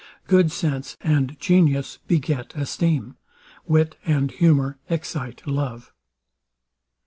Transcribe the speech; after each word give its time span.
Good 0.25 0.51
sense 0.51 0.97
and 1.01 1.39
genius 1.39 1.99
beget 2.07 2.55
esteem: 2.55 3.17
Wit 3.67 3.97
and 4.03 4.31
humour 4.31 4.79
excite 4.89 5.45
love. 5.45 5.93